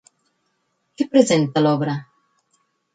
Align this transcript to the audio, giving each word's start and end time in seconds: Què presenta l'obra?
Què 1.01 1.07
presenta 1.13 1.67
l'obra? 1.67 1.99